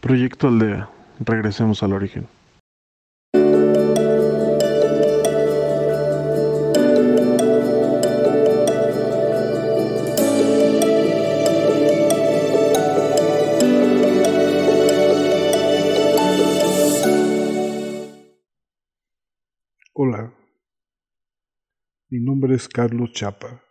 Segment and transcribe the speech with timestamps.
[0.00, 0.88] Proyecto Aldea.
[1.18, 2.28] Regresemos al origen.
[19.92, 20.32] Hola,
[22.08, 23.64] mi nombre es Carlos Chapa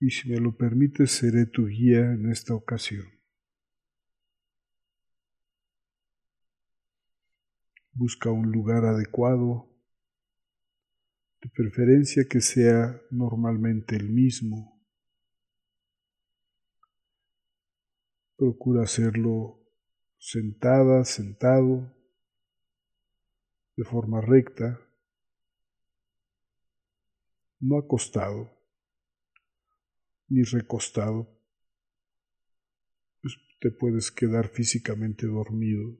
[0.00, 3.19] y si me lo permites seré tu guía en esta ocasión.
[8.00, 9.68] Busca un lugar adecuado,
[11.42, 14.82] de preferencia que sea normalmente el mismo.
[18.38, 19.60] Procura hacerlo
[20.16, 21.94] sentada, sentado,
[23.76, 24.80] de forma recta,
[27.60, 28.50] no acostado
[30.30, 31.28] ni recostado.
[33.20, 35.98] Pues te puedes quedar físicamente dormido.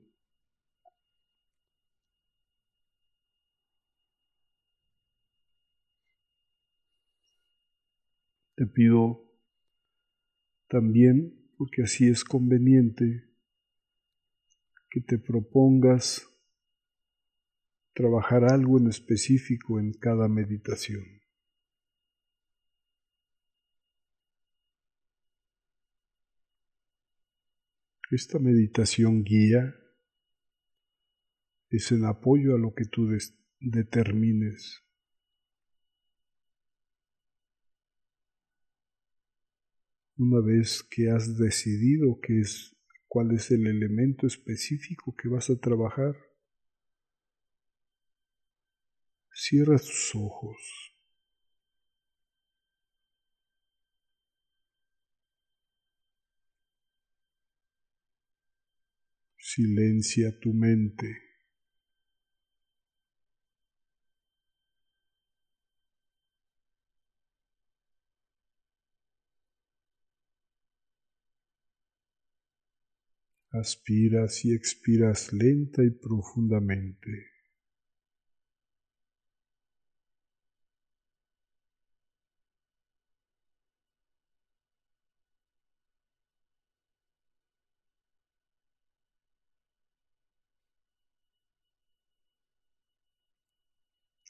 [8.61, 9.27] Te pido
[10.67, 13.27] también, porque así es conveniente,
[14.91, 16.27] que te propongas
[17.95, 21.03] trabajar algo en específico en cada meditación.
[28.11, 29.73] Esta meditación guía
[31.71, 33.09] es en apoyo a lo que tú
[33.59, 34.83] determines.
[40.23, 42.75] Una vez que has decidido qué es,
[43.07, 46.15] cuál es el elemento específico que vas a trabajar,
[49.33, 50.57] cierra tus ojos.
[59.39, 61.30] Silencia tu mente.
[73.53, 77.31] Aspiras y expiras lenta y profundamente.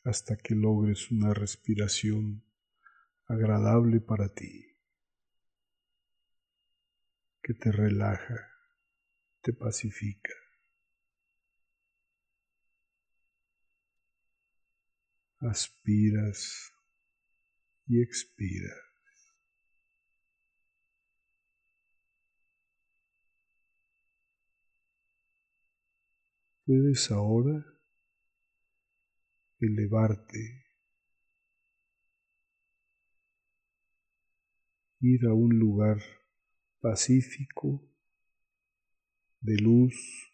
[0.04, 2.44] hasta que logres una respiración
[3.28, 4.76] agradable para ti,
[7.44, 8.51] que te relaja,
[9.42, 10.34] te pacifica.
[15.40, 16.72] Aspiras
[17.88, 18.78] y expiras.
[26.66, 27.66] Puedes ahora
[29.60, 30.66] elevarte,
[35.02, 35.98] ir a un lugar
[36.80, 37.91] pacífico,
[39.42, 40.32] de luz,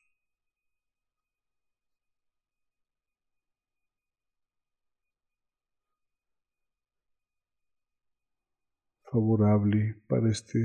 [9.11, 10.59] favorable para este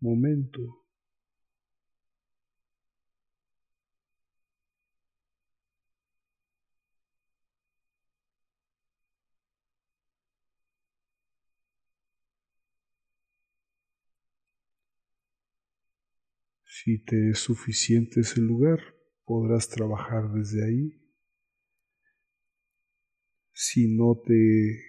[0.00, 0.87] momento.
[16.80, 18.78] Si te es suficiente ese lugar,
[19.24, 21.02] podrás trabajar desde ahí.
[23.52, 24.80] Si no te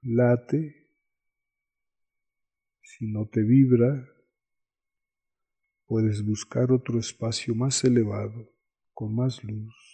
[0.00, 0.90] late,
[2.80, 4.08] si no te vibra,
[5.84, 8.50] puedes buscar otro espacio más elevado,
[8.94, 9.87] con más luz.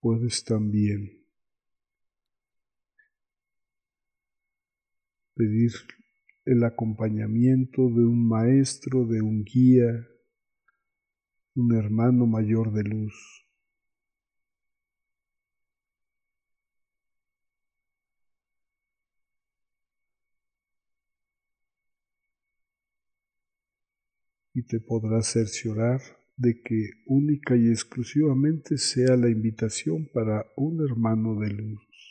[0.00, 1.20] Puedes también
[5.34, 5.72] pedir
[6.44, 10.06] el acompañamiento de un maestro, de un guía,
[11.54, 13.46] un hermano mayor de luz.
[24.52, 26.00] Y te podrá cerciorar
[26.40, 32.09] de que única y exclusivamente sea la invitación para un hermano de luz.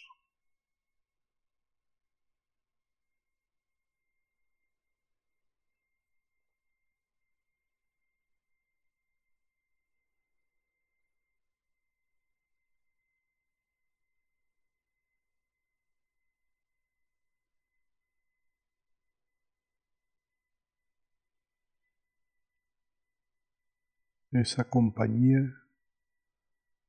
[24.31, 25.63] Esa compañía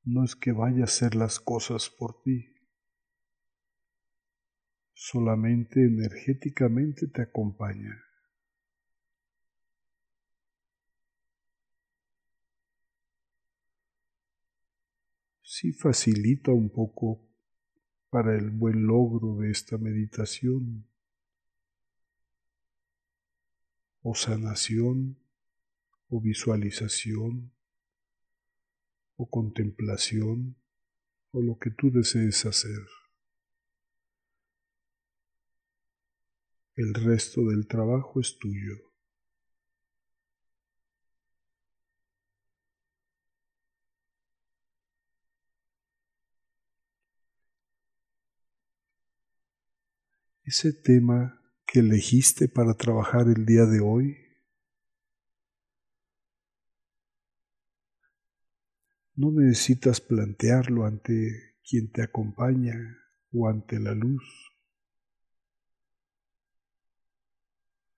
[0.04, 2.54] no es que vaya a hacer las cosas por ti,
[4.92, 8.04] solamente energéticamente te acompaña.
[15.43, 17.26] Sí facilita un poco
[18.10, 20.86] para el buen logro de esta meditación
[24.02, 25.16] o sanación
[26.10, 27.52] o visualización
[29.16, 30.56] o contemplación
[31.30, 32.84] o lo que tú desees hacer.
[36.74, 38.90] El resto del trabajo es tuyo.
[50.42, 54.30] Ese tema que elegiste para trabajar el día de hoy
[59.20, 62.75] no necesitas plantearlo ante quien te acompaña
[63.32, 64.25] o ante la luz.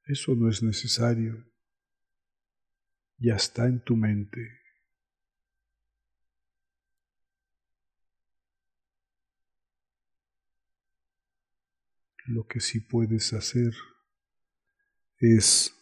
[0.04, 1.46] Eso no es necesario.
[3.18, 4.40] Ya está en tu mente.
[12.26, 13.72] Lo que sí puedes hacer
[15.18, 15.81] es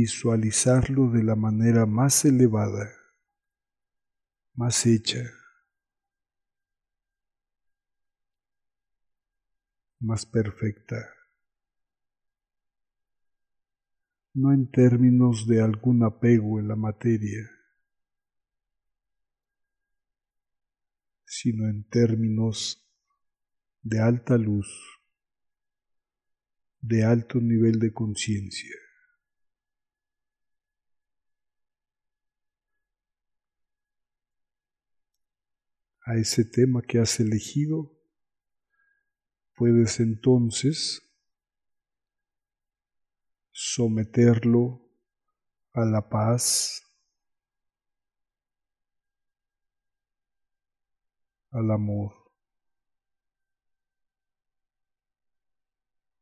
[0.00, 2.88] visualizarlo de la manera más elevada,
[4.54, 5.28] más hecha,
[9.98, 10.96] más perfecta.
[14.34, 17.50] No en términos de algún apego en la materia,
[21.24, 22.88] sino en términos
[23.82, 24.68] de alta luz,
[26.80, 28.76] de alto nivel de conciencia.
[36.08, 37.94] A ese tema que has elegido,
[39.54, 41.02] puedes entonces
[43.52, 44.80] someterlo
[45.74, 46.82] a la paz,
[51.50, 52.14] al amor,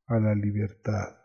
[0.06, 1.17] a la libertad,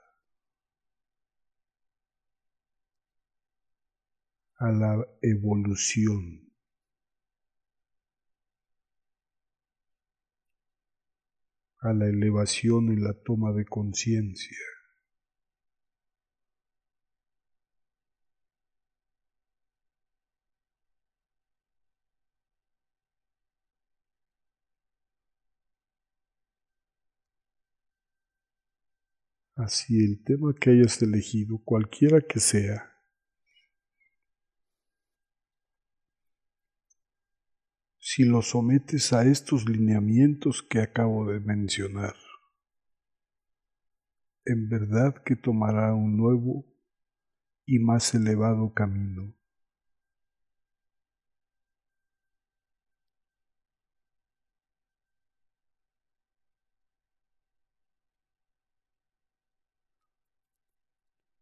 [4.59, 6.50] a la evolución.
[11.81, 14.57] A la elevación y la toma de conciencia.
[29.55, 32.90] Así el tema que hayas elegido, cualquiera que sea,
[38.13, 42.13] si lo sometes a estos lineamientos que acabo de mencionar.
[44.43, 46.65] En verdad que tomará un nuevo
[47.65, 49.33] y más elevado camino.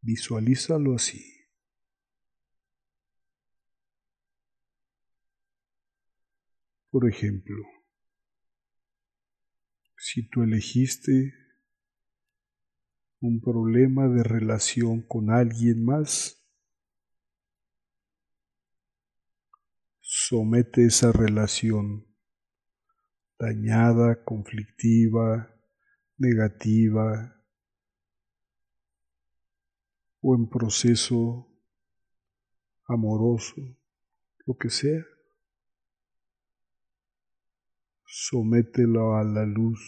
[0.01, 1.38] Visualízalo así.
[6.91, 7.55] Por ejemplo,
[9.95, 11.33] si tú elegiste
[13.19, 16.43] un problema de relación con alguien más,
[19.99, 22.07] somete esa relación
[23.37, 25.55] dañada, conflictiva,
[26.17, 27.35] negativa
[30.21, 31.47] o en proceso
[32.87, 33.61] amoroso,
[34.47, 35.05] lo que sea.
[38.09, 39.79] Somételo a la luz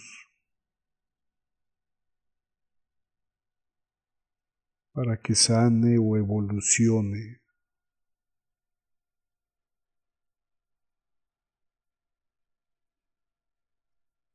[4.94, 7.42] para que sane o evolucione.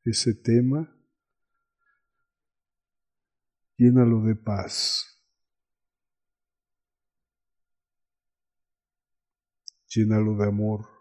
[0.04, 0.88] Ese tema,
[3.76, 5.04] llénalo de paz.
[9.88, 10.95] Llénalo de amor.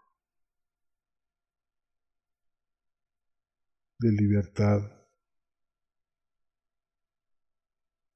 [4.06, 4.80] De libertad,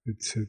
[0.04, 0.46] etc.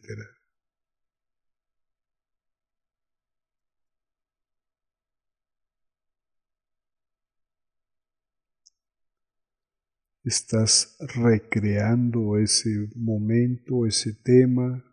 [10.23, 14.83] Estás recreando ese momento, ese tema,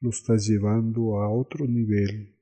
[0.00, 2.33] lo estás llevando a otro nivel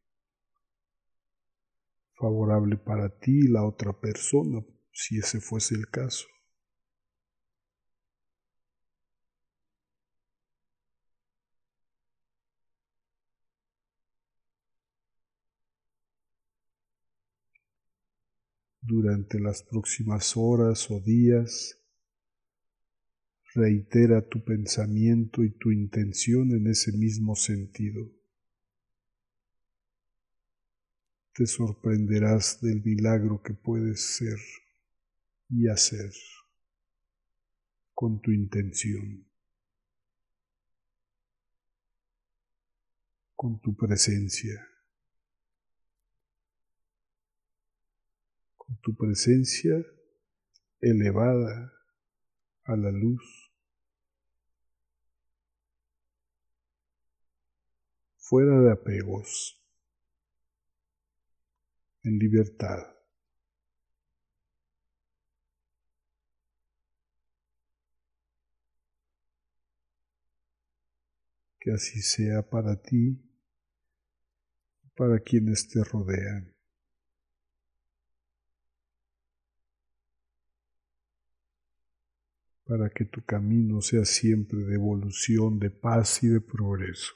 [2.22, 6.28] favorable para ti y la otra persona, si ese fuese el caso.
[18.82, 21.76] Durante las próximas horas o días,
[23.54, 28.21] reitera tu pensamiento y tu intención en ese mismo sentido.
[31.34, 34.38] Te sorprenderás del milagro que puedes ser
[35.48, 36.12] y hacer
[37.94, 39.26] con tu intención,
[43.34, 44.68] con tu presencia,
[48.56, 49.82] con tu presencia
[50.80, 51.72] elevada
[52.64, 53.52] a la luz
[58.18, 59.61] fuera de apegos,
[62.04, 62.78] en libertad.
[71.60, 73.22] Que así sea para ti
[74.82, 76.52] y para quienes te rodean.
[82.72, 87.12] para que tu camino sea siempre de evolución, de paz y de progreso.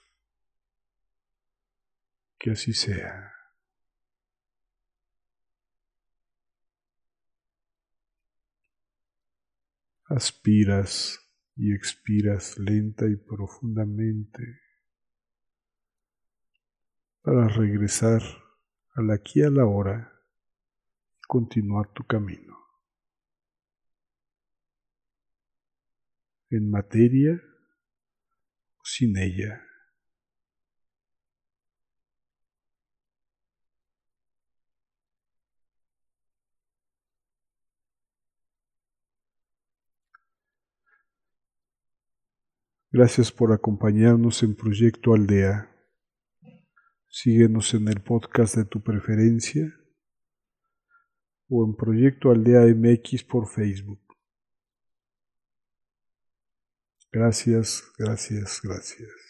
[2.38, 3.35] Que así sea.
[10.08, 11.18] Aspiras
[11.56, 14.60] y expiras lenta y profundamente
[17.22, 18.22] para regresar
[18.94, 20.12] al aquí a la hora
[21.18, 22.56] y continuar tu camino.
[26.50, 27.42] En materia
[28.76, 29.65] o sin ella.
[42.98, 45.70] Gracias por acompañarnos en Proyecto Aldea.
[47.10, 49.70] Síguenos en el podcast de tu preferencia
[51.46, 54.00] o en Proyecto Aldea MX por Facebook.
[57.12, 59.25] Gracias, gracias, gracias.